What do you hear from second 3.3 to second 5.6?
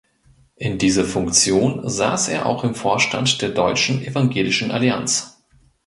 der Deutschen Evangelischen Allianz.